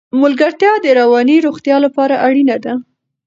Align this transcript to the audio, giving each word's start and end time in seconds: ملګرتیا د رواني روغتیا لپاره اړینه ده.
ملګرتیا 0.21 0.73
د 0.81 0.85
رواني 0.99 1.37
روغتیا 1.47 1.77
لپاره 1.85 2.15
اړینه 2.27 2.57
ده. 2.63 2.73